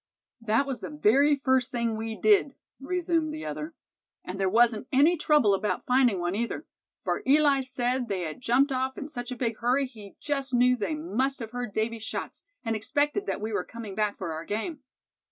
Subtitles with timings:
[0.41, 3.75] "That was the very first thing we did," resumed the other;
[4.25, 6.65] "and there wasn't any trouble about finding one either;
[7.03, 10.75] for Eli said they had jumped off in such a big hurry he just knew
[10.75, 14.43] they must have heard Davy's shots, and expected that we were coming back for our
[14.43, 14.79] game.